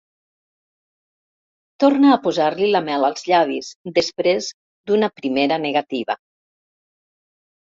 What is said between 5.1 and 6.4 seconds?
primera negativa.